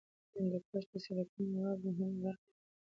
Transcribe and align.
هندوکش 0.33 0.83
د 0.91 0.93
سیلګرۍ 1.03 1.43
یوه 1.55 1.71
مهمه 1.83 2.19
برخه 2.23 2.47
ده. 2.55 2.63